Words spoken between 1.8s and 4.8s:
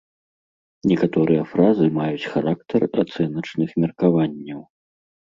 маюць характар ацэначных меркаванняў.